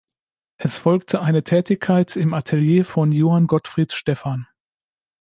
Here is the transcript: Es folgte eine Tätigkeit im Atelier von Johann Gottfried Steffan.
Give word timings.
Es 0.57 0.79
folgte 0.79 1.21
eine 1.21 1.43
Tätigkeit 1.43 2.15
im 2.15 2.33
Atelier 2.33 2.85
von 2.85 3.11
Johann 3.11 3.45
Gottfried 3.45 3.93
Steffan. 3.93 4.47